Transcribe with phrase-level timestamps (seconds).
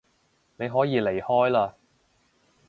[0.55, 1.75] 你可以離開嘞